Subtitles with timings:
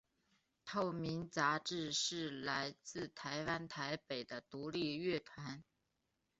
[0.65, 5.63] 透明杂志是来自台湾台北的独立乐团。